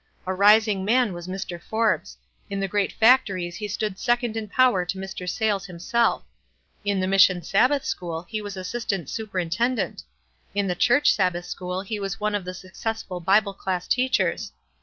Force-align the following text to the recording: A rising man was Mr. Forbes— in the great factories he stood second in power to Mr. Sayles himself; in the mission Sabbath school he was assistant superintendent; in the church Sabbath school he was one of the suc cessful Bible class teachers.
A 0.25 0.33
rising 0.33 0.83
man 0.83 1.13
was 1.13 1.27
Mr. 1.27 1.61
Forbes— 1.61 2.17
in 2.49 2.59
the 2.59 2.67
great 2.67 2.91
factories 2.91 3.57
he 3.57 3.67
stood 3.67 3.99
second 3.99 4.35
in 4.35 4.47
power 4.47 4.83
to 4.83 4.97
Mr. 4.97 5.29
Sayles 5.29 5.67
himself; 5.67 6.23
in 6.83 6.99
the 6.99 7.05
mission 7.05 7.43
Sabbath 7.43 7.85
school 7.85 8.23
he 8.23 8.41
was 8.41 8.57
assistant 8.57 9.11
superintendent; 9.11 10.01
in 10.55 10.65
the 10.65 10.73
church 10.73 11.13
Sabbath 11.13 11.45
school 11.45 11.83
he 11.83 11.99
was 11.99 12.19
one 12.19 12.33
of 12.33 12.45
the 12.45 12.55
suc 12.55 12.73
cessful 12.73 13.23
Bible 13.23 13.53
class 13.53 13.87
teachers. 13.87 14.53